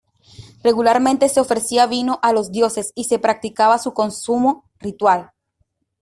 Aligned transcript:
Regularmente 0.63 1.29
se 1.29 1.39
ofrecía 1.39 1.85
vino 1.85 2.17
a 2.23 2.33
los 2.33 2.51
dioses 2.51 2.91
y 2.95 3.03
se 3.03 3.19
practicaba 3.19 3.77
su 3.77 3.93
consumo 3.93 4.65
ritual. 4.79 5.29